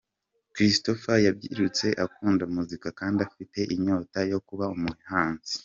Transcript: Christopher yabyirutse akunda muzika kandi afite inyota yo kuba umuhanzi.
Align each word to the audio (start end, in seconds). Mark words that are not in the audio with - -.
Christopher 0.55 1.15
yabyirutse 1.25 1.85
akunda 2.05 2.43
muzika 2.55 2.87
kandi 2.99 3.19
afite 3.27 3.59
inyota 3.75 4.19
yo 4.31 4.39
kuba 4.47 4.65
umuhanzi. 4.75 5.55